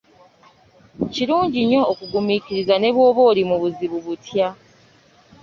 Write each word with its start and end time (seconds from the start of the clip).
Kirungi 1.13 1.59
nnyo 1.63 1.81
okugumiikiriza 1.91 2.75
ne 2.79 2.89
bwoba 2.95 3.21
oli 3.31 3.41
mu 3.49 3.55
buzibu 3.61 3.97
butya. 4.05 4.47